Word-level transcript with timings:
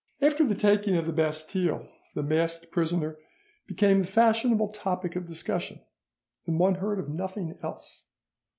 After 0.19 0.43
the 0.43 0.55
taking 0.55 0.97
of 0.97 1.05
the 1.05 1.13
Bastille 1.13 1.87
the 2.15 2.23
masked 2.23 2.71
prisoner 2.71 3.19
became 3.67 4.01
the 4.01 4.07
fashionable 4.07 4.69
topic 4.69 5.15
of 5.15 5.27
discussion, 5.27 5.79
and 6.47 6.57
one 6.57 6.73
heard 6.73 6.97
of 6.97 7.07
nothing 7.07 7.55
else. 7.61 8.07